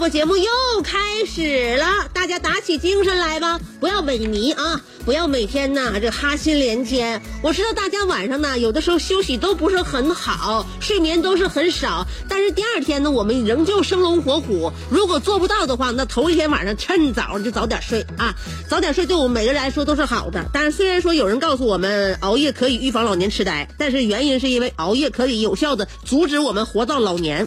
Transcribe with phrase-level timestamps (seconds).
[0.00, 0.50] 播节目又
[0.82, 1.84] 开始了，
[2.14, 7.20] 大家打起精神来吧，不要萎靡啊，不要每天呐这哈心连天。
[7.42, 14.72] 我知道大家晚上呢有的时候休息都不是很好，睡眠都是很少，但是第二天呢我们仍旧生龙活虎。
[14.90, 18.34] 如果做不到的话，那头一天晚上趁早就早点睡啊，
[18.70, 20.42] 早点睡对我们每个人来说都是好的。
[20.50, 27.46] 但是虽然说有人告诉我们熬夜可以预防老年痴呆，但是原因是因为熬夜可以有效的阻止我们活到老年。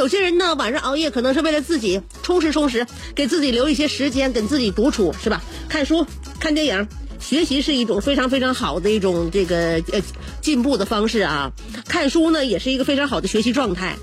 [0.00, 5.42] 有些人呢，晚上熬夜可能是为了自己充实充实，给自己留一些时间跟自己独处，是吧？
[5.68, 6.06] 看书、
[6.38, 10.00] 看电影、学习是一种非常非常好的一种这个呃
[10.40, 11.52] 进步的方式啊。
[11.86, 13.94] 看书呢，也是一个非常好的学习状态。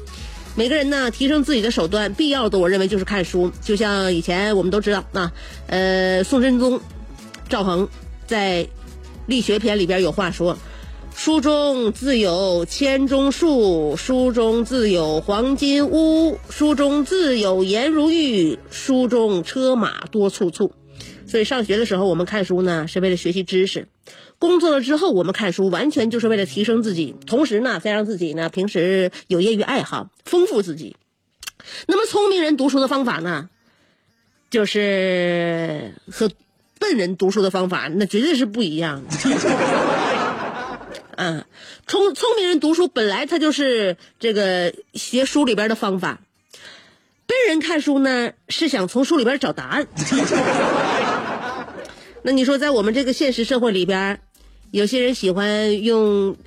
[0.55, 3.51] 每个人呢，提升自己的手段，必要的我认为就是看书。
[3.63, 5.31] 就像以前我们都知道啊，
[5.65, 6.79] 呃，宋真宗
[7.49, 7.89] 赵恒
[8.27, 8.65] 在
[9.25, 10.59] 《力学篇》里边有话说。
[11.17, 20.71] 书中自有千钟树，书中自有黄金屋，书中自有颜如玉，书中车马多簇簇。
[21.25, 23.85] 所以上学的时候我们看书呢，是为了学习知识；
[24.37, 30.95] 工作了之后我们看书，完全就是为了提升自己，同时呢，再让自己呢平时有业余爱好，丰富自己。
[31.87, 33.49] 那么聪明人读书的方法呢，
[34.51, 36.29] 就是和
[36.79, 39.96] 笨人读书的方法那绝对是不一样的。
[41.17, 41.45] 嗯，
[41.87, 46.21] 聪聪明人读书本来他就是这个学书里边的方法，
[47.25, 49.87] 笨人看书呢是想从书里边找答案。
[52.21, 54.19] 那你说在我们这个现实社会里边，
[54.69, 56.37] 有些人喜欢用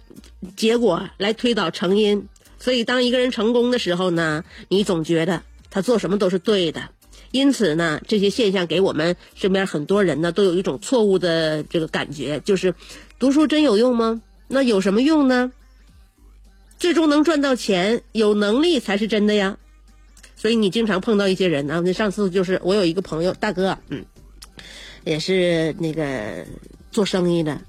[0.55, 2.29] 结果来推导成因，
[2.61, 6.91] 所以当一个人成功的时候呢，你总觉得他做什么都是对的。
[7.33, 12.73] 因此呢，这些现象给我们身边很多人呢都有一种错误的这个感觉，就是
[13.19, 14.23] 读书真有用吗？
[14.53, 15.53] 那有什么用呢？
[16.77, 19.57] 最终能赚到钱，有能力才是真的呀。
[20.35, 24.05] 所以你经常碰到一些人啊，那上次就是我有一个朋友大哥，嗯，
[25.05, 26.45] 也是那个
[26.91, 27.61] 做生意的，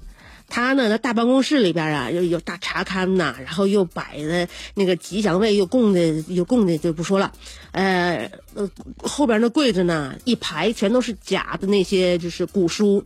[0.48, 7.30] 他呢，那大办公室里边啊，又有大茶刊呐，然后又摆的那个吉祥位，又供的又供的就不说了，
[7.72, 8.68] 呃呃，
[9.02, 13.04] 后边那柜子呢，一排全都是假的那些就是古书。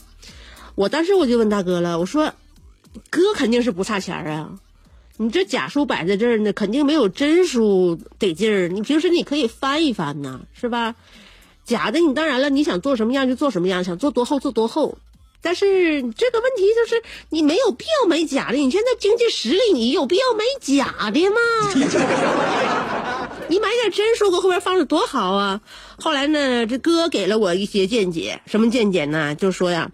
[0.76, 2.32] 我当时我就问大哥了，我说。
[3.10, 4.50] 哥肯定是不差钱啊，
[5.18, 8.68] 你这假书摆在这儿呢，肯定没有真书得劲儿。
[8.68, 10.94] 你平时你可以翻一翻呐，是吧？
[11.64, 14.98] 假的你当然了，你想做什么样就做什么样，想做多厚做多厚。
[15.42, 18.56] 但是这个问题就是你没有必要买假的。
[18.56, 21.36] 你现在经济实力，你有必要买假的吗？
[23.48, 25.60] 你买点真书搁后边放着多好啊！
[26.00, 29.34] 后来呢，这哥给了我一些见解，什么见解呢？
[29.36, 29.88] 就说呀。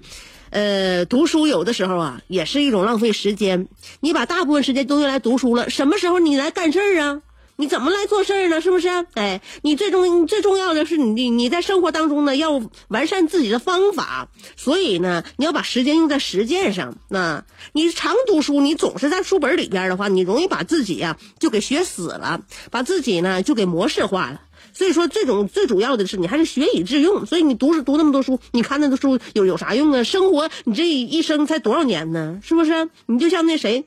[0.53, 3.69] 呃，读书有的时候啊，也是一种浪费时间。
[4.01, 7.23] 你把大部分时间都用来读书了，什么时候你来干事儿啊？
[7.57, 8.61] 你怎么来做事儿呢？
[8.61, 8.89] 是不是？
[9.15, 14.29] 哎，你最重最重要的是你你在生活当中呢，要完善自己的方法。
[14.57, 16.97] 所以呢，你要把时间用在实践上。
[17.09, 24.43] 那你常读书，你总是在书本里边的话，你容易把自己呀就给学死了，把自己呢就给模式化了。
[24.73, 27.27] 所以说，这种最主要的是你还是学以致用。
[27.27, 30.03] 所以你读是读那么多书，你看那个书有有啥用啊？
[30.03, 32.41] 生活你这一生才多少年呢？
[32.43, 32.89] 是不是？
[33.07, 33.85] 你就像那谁，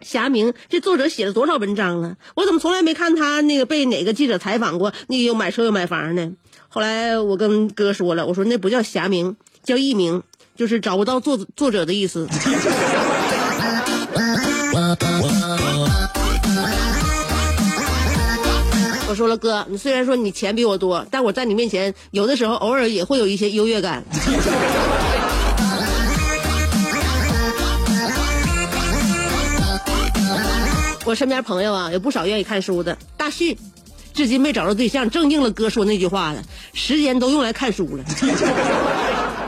[0.00, 2.16] 霞明这作者写了多少文章了？
[2.34, 4.92] 我怎么从来没看他那个被哪个记者采访过？
[5.08, 6.32] 那个又买车又买房呢？
[6.68, 10.22] 后来我跟哥说了，我说那不叫霞明，叫佚名，
[10.56, 12.26] 就是找不到作作者的意思。
[19.14, 24.04] 说了，哥，你虽然说你钱比我多，但我在你面前有的时候偶尔也会有一些优越感。
[31.06, 32.96] 我身边朋友啊，有不少愿意看书的。
[33.16, 33.58] 大旭，
[34.14, 38.04] 至今没找着对象，正应了哥说那句话了，时间都用来看书了。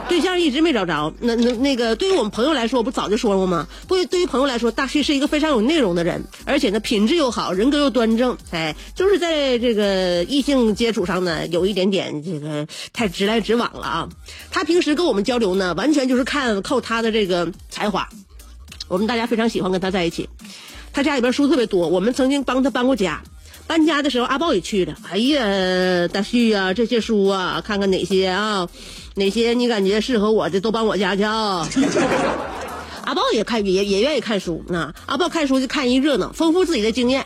[0.09, 3.67] 对象一直没找着，那那那个，对于我们朋友来说，我不早就说了吗？
[3.87, 8.37] 对，对于朋友来说，大旭是一个非常有内容的人，而且呢，品质又好，人格又端正。
[8.51, 14.09] 哎，就是在这个异性接触上呢，有一点点这个太直来直往了啊。
[14.49, 18.07] 他平时跟我们交流呢，完全就是看靠他的这个才华，
[18.87, 20.29] 我们大家非常喜欢跟他在一起。
[20.93, 23.21] 他家里边书特别多，我们曾经帮他搬过家。
[23.67, 24.95] 搬家的时候，阿豹也去了。
[25.09, 28.69] 哎呀，大旭啊，这些书啊，看看哪些啊，
[29.17, 31.67] 哪些你感觉适合我的，都搬我家去啊。
[33.03, 34.93] 阿豹也看，也也愿意看书啊。
[35.05, 37.25] 阿豹看书就看一热闹，丰富自己的经验。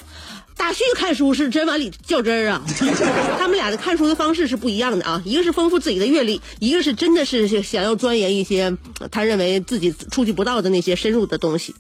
[0.58, 2.64] 大旭看书是真往里较真儿啊。
[3.40, 8.78] 他们俩的看书的方式是不一样的啊，一个是丰富自己的阅历，一个是真的是想要钻研一些
[9.12, 11.76] 他认为自己触及不到的那些深入的东西。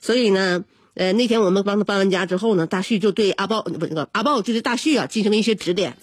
[0.00, 0.64] 所以呢。
[0.94, 5.96] 呃，那天我们帮他搬完家之后呢，大旭就对阿豹不那个阿豹就对大旭啊进行了一些指点。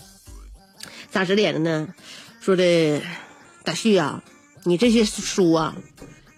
[1.12, 1.90] 咋指点的呢？
[2.40, 3.02] 说的
[3.68, 4.24] 大旭啊，
[4.64, 5.76] 你这些书啊，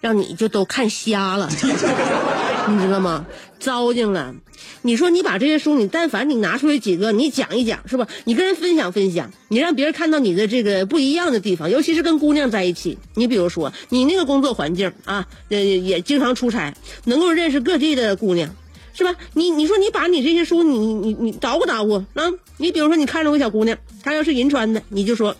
[0.00, 1.48] 让你就都看瞎了，
[2.68, 3.24] 你知道吗？
[3.60, 4.34] 糟践了。
[4.82, 8.08] 你说你把这些书，你但凡你拿出来几个，你讲一讲是吧？
[8.24, 12.98] 你跟人分享分享，你让别人看到你的这个不一样的地方，尤其是跟姑娘在一起。
[13.14, 16.74] 你比如说，你那个工作环境啊，呃，也经常出差，
[17.04, 18.52] 能够认识各地的姑娘，
[18.92, 19.14] 是吧？
[19.34, 22.28] 你你说你把你这些书，你你你捣鼓捣鼓啊？
[22.56, 25.36] 你比如说，你看着个小姑娘，她要是银川的，你就说，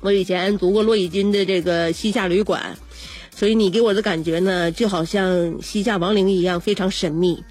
[0.00, 2.76] 我以前读过骆以军的这个《西夏旅馆》，
[3.38, 7.42] 所以你给我的感觉呢，就好像西夏亡灵一样，非常神秘。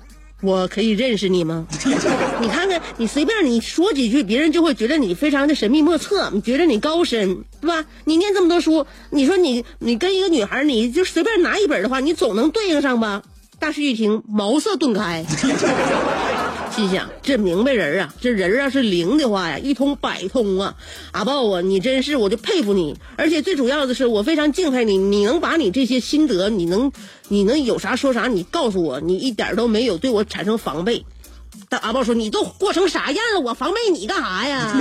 [0.42, 1.68] 我可以认识你吗？
[2.42, 7.86] 你看看，你随便你说几句，别人就会觉得你非常的神秘莫测，觉得你高深，对吧？
[8.06, 13.22] 你念这么多书，你说你你跟一个女孩，你就随便拿一本的话，你总能对应上吧？
[13.60, 15.26] 大师一听，茅塞顿开。
[16.80, 20.74] 心想：这明白人啊，这人啊是灵的话呀，一通百通啊！
[21.12, 22.96] 阿豹啊，你真是，我就佩服你。
[23.18, 26.90] 而且最主要的是，我非常敬佩你，你能把你这些心得，你能，
[27.28, 31.06] 你能有啥说啥，你告诉我，你一点都没有对我产生防备。
[31.68, 34.74] 但阿豹说：“你都过成啥样了，我防备你干啥呀？”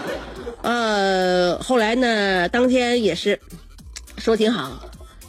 [0.62, 3.38] 呃，后来呢，当天也是
[4.16, 4.82] 说挺好，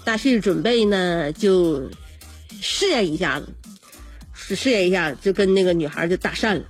[0.06, 1.82] 大旭准备呢就
[2.62, 3.50] 试验一下子。
[4.56, 6.62] 试验一下，就跟那个女孩就搭讪了，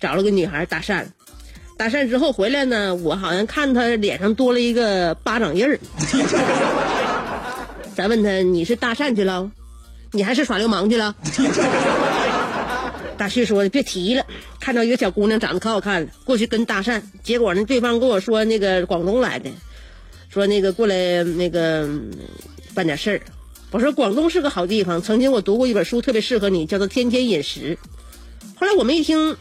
[0.00, 1.04] 找了个女孩搭讪，
[1.76, 5.78] 搭讪之后回来呢，我好像看他脸上多了一个巴掌印儿。
[7.94, 9.50] 咱问他你是搭讪去了，
[10.12, 11.14] 你还是耍流氓去了？
[13.16, 14.24] 大旭说别提了，
[14.60, 19.50] 看到一个小姑娘长得可好看了，过去跟搭讪，结果呢对方跟我说那个广东来的，
[20.28, 21.88] 说那个过来那个
[22.74, 23.20] 办点事儿。
[23.72, 27.76] 我说广东是个好地方，曾经我读过一本书，特别适合你，叫做《天天饮食》。
[28.58, 29.36] 后来我们一听，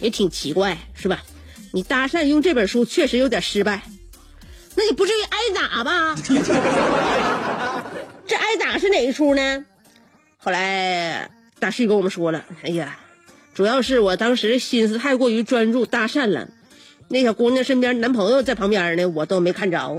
[0.00, 1.22] 也挺奇怪，是吧？
[1.72, 3.82] 你搭讪用这本书确实有点失败，
[4.74, 6.14] 那也不至于挨打吧？
[8.26, 9.64] 这挨打是哪一出呢？
[10.36, 12.98] 后来大旭跟我们说了，哎呀，
[13.54, 16.48] 主要是我当时心思太过于专注搭讪了，
[17.08, 19.98] 那小姑娘身边男朋友在旁边呢，我都没看着。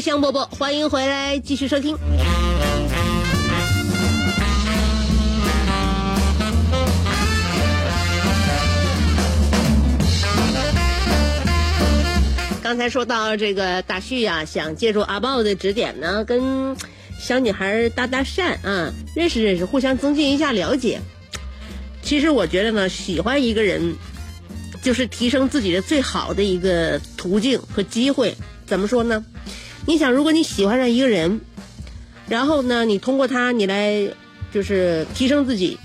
[0.00, 1.96] 香饽饽，欢迎回来，继续收听。
[12.62, 16.76] 刚才说到这个大旭呀、想借助阿豹的指点呢，跟
[17.20, 21.00] 小女孩搭搭讪啊，认识认识，互相增进一下了解。
[22.02, 23.94] 其实我觉得呢，喜欢一个人，
[24.82, 28.34] 就是提升自己的最好的一个途径和机会。
[28.66, 29.24] 怎么说呢？
[29.86, 31.40] 你想，如果你喜欢上一个人，
[32.28, 34.08] 然后呢，你通过他，你来
[34.52, 35.78] 就是提升自己，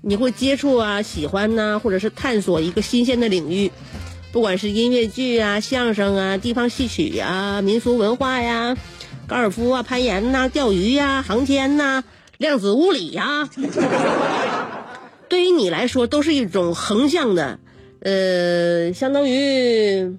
[0.00, 3.70] 你会接触啊、喜欢呐、或者是探索一个新鲜的领域，
[4.32, 8.76] 不管是音乐剧啊、相声啊、地方戏曲啊、民俗文化呀、
[9.26, 12.02] 高尔夫啊、攀岩呐、钓鱼呀、航天呐、
[12.38, 13.48] 量子物理呀，
[15.28, 17.58] 对于你来说都是一种横向的，
[18.00, 20.16] 呃，相当于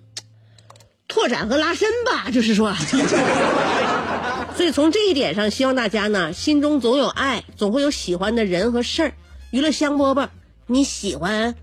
[1.15, 2.75] 拓展和拉伸吧， 就是说。
[4.53, 9.13] 所以从这一点上，希望大家呢心中总有爱，总会有喜欢的人和事儿。
[9.51, 10.27] 娱乐香饽饽，
[10.67, 11.55] 你喜欢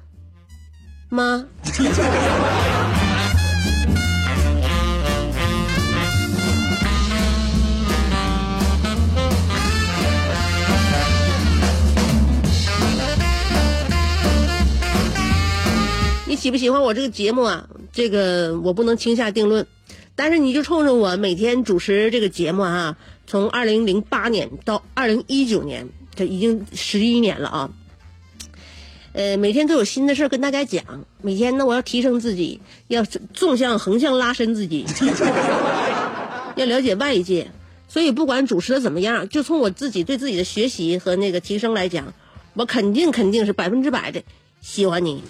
[1.11, 1.44] 吗？
[16.25, 17.68] 你喜不喜欢我这个节目啊？
[17.92, 19.66] 这个我不能轻下定论，
[20.14, 22.96] 但是你就冲着我每天主持这个节目啊，
[23.26, 27.70] 从二零零八年到二零一九年，这已经十一年了啊。
[29.12, 34.87] 呃，每天都有新的事儿跟大家讲，每天呢我要提升自己，要纵向横向拉伸自己，
[36.56, 37.50] 要了解外界。
[37.88, 42.14] 所以不管主持的怎么样，就从我自己对自己的学习和那个提升来讲，
[42.54, 44.22] 我肯定肯定是百分之百的
[44.62, 45.22] 喜欢你。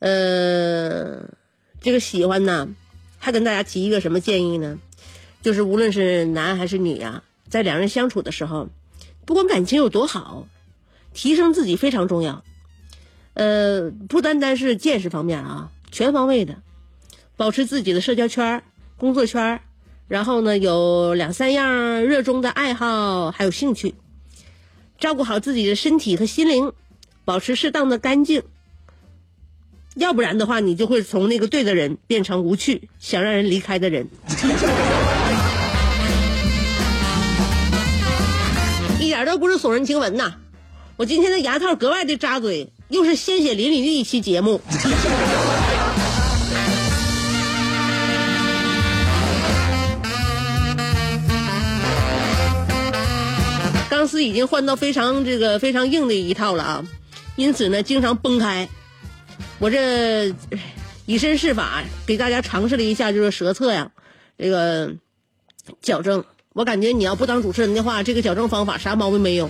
[0.00, 1.22] 呃，
[1.80, 2.68] 这个喜欢呢，
[3.18, 4.78] 还跟大家提一个什么建议呢？
[5.42, 8.68] 就是无论是男还是女啊，在两人相处的时候，
[9.24, 10.46] 不管感情有多好，
[11.14, 12.42] 提升自己非常重要。
[13.34, 16.56] 呃，不单单是见识方面啊，全方位的，
[17.36, 18.62] 保持自己的社交圈、
[18.96, 19.60] 工作圈，
[20.08, 23.94] 然后呢，有两三样热衷的爱好，还有兴趣，
[24.98, 26.72] 照顾好自己的身体和心灵，
[27.24, 28.42] 保持适当的干净。
[29.96, 34.08] 要不然的话，你就会从那个对的人变成无趣、想让人离开的人。
[39.00, 40.34] 一点都不是耸人听闻呐！
[40.96, 44.60] 我今天的牙套格外的扎嘴，又是鲜血淋漓的一期节目。
[53.90, 56.84] 钢丝已经换到非常这个非常硬的一套了啊，
[57.36, 58.68] 因此呢，经常崩开。
[59.60, 60.34] 我这
[61.04, 63.90] 以身试法，给大家尝试了一下，就是舌侧呀，
[64.38, 64.90] 这个
[65.82, 66.24] 矫正。
[66.54, 69.48] 我感觉你要不当主持人的话，这个矫正方法啥毛病没有。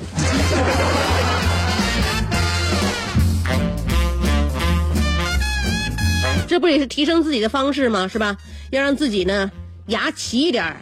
[6.48, 8.08] 这不也是提升自己的方式吗？
[8.08, 8.36] 是吧？
[8.72, 9.48] 要让自己呢
[9.86, 10.76] 牙齐一点儿，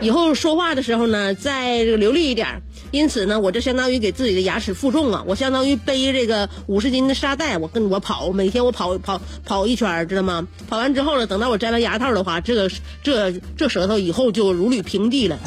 [0.00, 2.62] 以后说话的时候呢再这个流利一点。
[2.92, 5.22] 因此呢，我这相当于给自己的牙齿负重啊！
[5.24, 10.48] 我相当于背这个五十斤的沙袋，我跟我跑，每天我跑跑跑一圈，知道吗？
[10.68, 12.68] 跑完之后呢，等到我摘完牙套的话，这个
[13.04, 15.38] 这这舌头以后就如履平地了。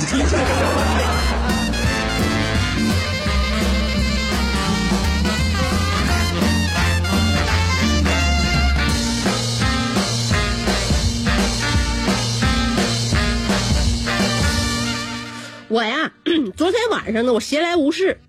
[15.74, 16.12] 我呀，
[16.56, 18.20] 昨天晚上呢，我闲来无事，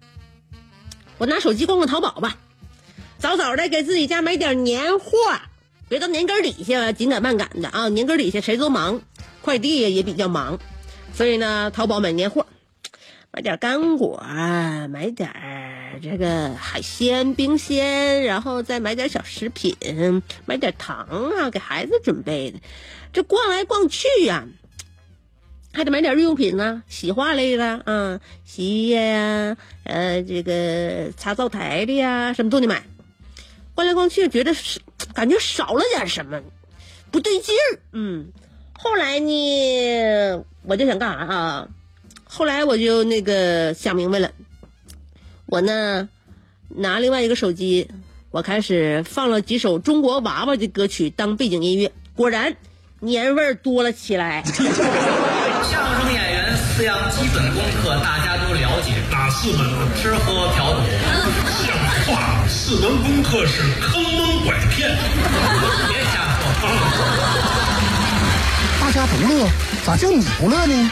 [1.18, 2.38] 我拿手机逛逛淘宝吧，
[3.18, 5.10] 早早的给自己家买点年货，
[5.86, 7.90] 别到年根底下紧赶慢赶的啊！
[7.90, 9.02] 年根底下谁都忙，
[9.42, 10.58] 快递也比较忙，
[11.12, 12.46] 所以呢，淘宝买年货，
[13.30, 14.24] 买点干果，
[14.88, 15.30] 买点
[16.02, 19.76] 这个海鲜冰鲜，然后再买点小食品，
[20.46, 22.58] 买点糖啊，给孩子准备的。
[23.12, 24.46] 这逛来逛去呀、
[25.74, 32.84] 还得买点日用品呢，洗化类的啊，洗衣液呀，呃，这个擦灶台的呀，什么都得买。
[33.74, 34.54] 逛来逛去，觉得
[35.14, 36.40] 感觉少了点什么，
[37.10, 37.80] 不对劲儿。
[37.90, 38.26] 嗯，
[38.72, 41.68] 后来呢，我就想干啥啊？
[42.22, 44.30] 后来我就那个想明白了，
[45.46, 46.08] 我呢
[46.68, 47.90] 拿另外一个手机，
[48.30, 52.56] 我开始放了几首中国娃娃的歌曲当背景音乐，果然
[53.00, 54.44] 年味儿多了起来。
[55.70, 59.66] 相声演员四样基本功课大家都了解，哪四门？
[60.00, 60.80] 吃喝嫖赌。
[61.64, 64.96] 像话，四门功课是坑蒙拐骗。
[65.88, 66.68] 别瞎说。
[68.80, 69.48] 大家都乐，
[69.84, 70.90] 咋就你不乐呢？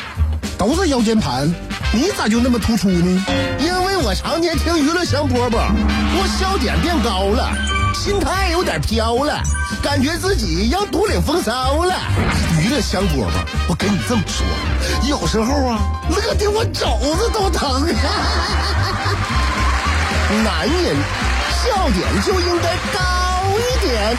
[0.59, 1.53] 都是腰间盘，
[1.93, 3.25] 你咋就那么突出呢？
[3.59, 5.73] 因为我常年听娱乐香饽饽，
[6.15, 7.51] 我笑点变高了，
[7.95, 9.41] 心态有点飘了，
[9.83, 11.95] 感觉自己要独领风骚了。
[12.61, 13.29] 娱乐香饽饽，
[13.69, 14.45] 我跟你这么说，
[15.09, 15.79] 有时候啊，
[16.11, 17.87] 乐的我肘子都疼。
[20.43, 20.97] 男人
[21.63, 22.99] 笑点就应该高
[23.59, 24.17] 一点。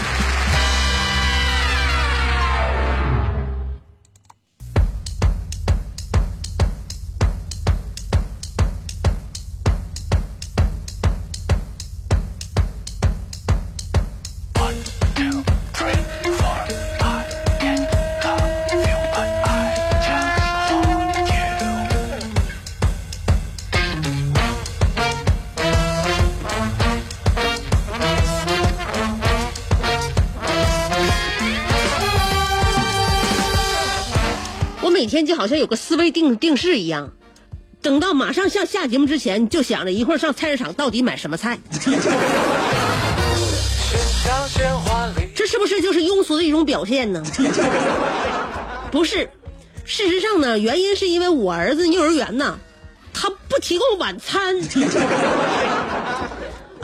[34.84, 37.14] 我每天就好像有个思维定定式一样，
[37.82, 41.58] 等到马上下下节目之前，就想着一会儿上菜市场到底买什么菜。
[45.34, 47.24] 这是不是就是庸俗的一种表现呢？
[48.92, 49.30] 不是，
[49.86, 52.60] 事实上呢，原因是因为我儿子幼儿园呢，
[53.14, 54.62] 他不提供晚餐。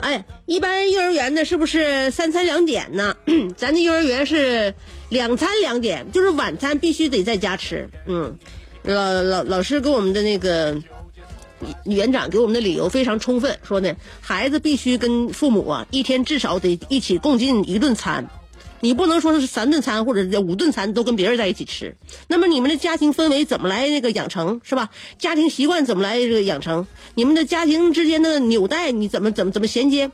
[0.00, 3.16] 哎，一般幼儿园的是不是三餐两点呢？
[3.56, 4.74] 咱的幼儿园是
[5.08, 7.88] 两餐两点，就是晚餐必须得在家吃。
[8.06, 8.38] 嗯，
[8.82, 10.80] 老老老师给我们的那个
[11.84, 18.28] 园长给我们的理由非常充分，说呢，孩子必须跟父母啊一天至少得一起共进一顿餐。
[18.80, 21.96] 你不能说是三顿餐或者五顿餐都跟别人在一起吃，
[22.28, 24.90] 那么你们的家庭氛围怎么来那个养成是吧？
[25.18, 26.86] 家庭习惯怎么来这个养成？
[27.14, 30.10] 你们的家庭之间的纽带你怎么怎么怎么衔接？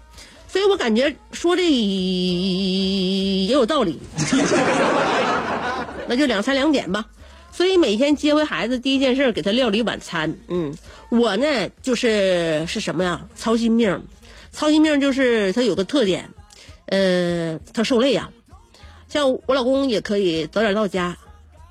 [0.48, 3.98] 所以我感觉说这也有道理，
[6.08, 7.04] 那就两三两点吧。
[7.52, 10.36] 所以每天接回孩子第一件事给他料理晚餐。
[10.48, 10.74] 嗯，
[11.08, 11.46] 我呢
[11.82, 13.26] 就是是什么呀？
[13.34, 14.02] 操心命，
[14.52, 16.28] 操心命就是他有个特点，
[16.86, 18.30] 呃，他受累呀、
[19.16, 21.16] 像我老公也可以早点到家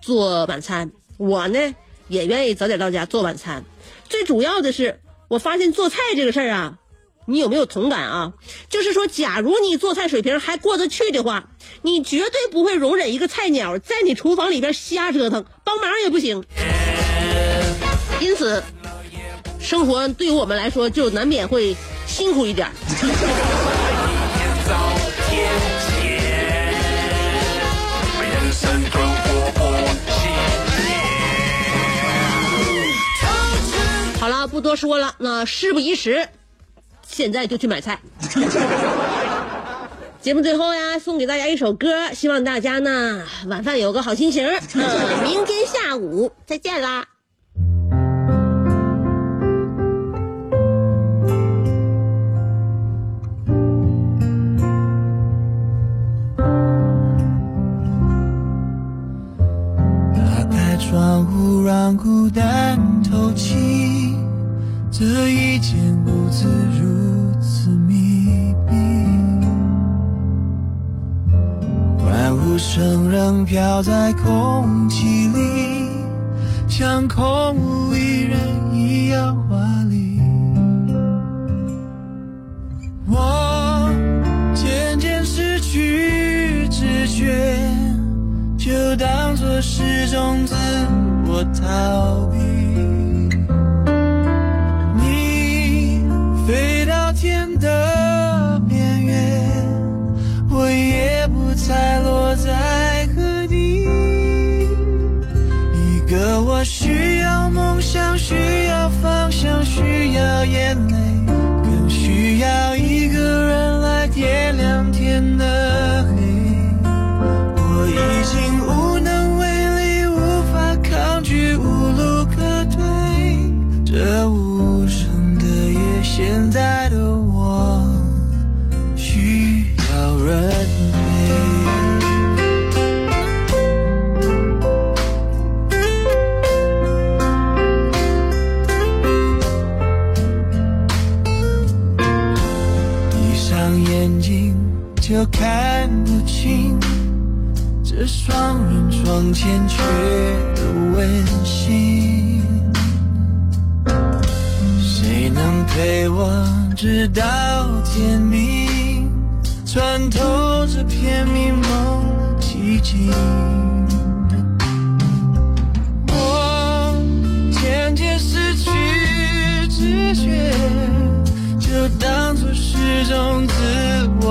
[0.02, 1.76] 做晚餐，我呢
[2.08, 3.64] 也愿意早点到家做晚餐。
[4.10, 6.80] 最主要的是，我发现做菜这个事儿啊，
[7.28, 8.34] 你有没有同感啊？
[8.68, 11.48] 就是说，假如你做菜水平还过得去的话，
[11.84, 16.44] 你绝对不会容忍一个菜鸟在你厨房里边瞎折腾，帮忙也不行。
[18.22, 18.64] 因此，
[19.60, 21.78] 生活对于我们来说就难免会
[22.08, 22.72] 辛苦一点
[34.48, 36.28] 不多说了，那事不宜迟，
[37.08, 38.00] 现在就去买菜。
[40.22, 44.48] 节目最后呀，送给大家一首歌，希望大家呢晚饭有个好心情。
[44.74, 47.06] 嗯，明天下午再见啦。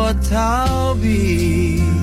[0.05, 1.93] 我逃避。